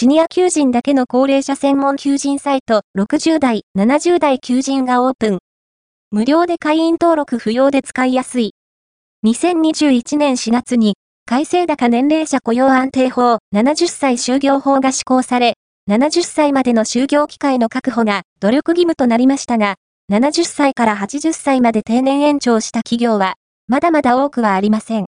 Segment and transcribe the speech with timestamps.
[0.00, 5.38] シニア求人だけの高齢者専門求人サイト60代、70代求人がオープン。
[6.10, 8.54] 無料で会員登録不要で使いやすい。
[9.26, 10.94] 2021年4月に、
[11.26, 15.58] 改正高年齢者雇用安定法70歳就業法が施行され、
[15.90, 19.74] 70歳までの就業機会の確保が努力義務となりましたが、
[20.10, 23.34] 70歳から80歳まで定年延長した企業は、
[23.68, 24.98] まだまだ多くはありません。